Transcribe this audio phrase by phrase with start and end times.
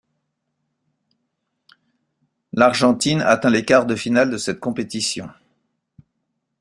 [2.53, 5.29] L'Argentine atteint les quarts de finale de cette compétition.